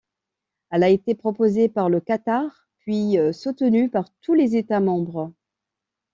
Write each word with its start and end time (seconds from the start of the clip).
Elle 0.71 0.81
a 0.81 0.89
été 0.89 1.13
proposée 1.13 1.69
par 1.69 1.87
le 1.87 1.99
Qatar, 1.99 2.67
puis 2.79 3.17
soutenue 3.33 3.87
par 3.87 4.09
tous 4.23 4.33
les 4.33 4.55
États 4.55 4.79
membres. 4.79 5.31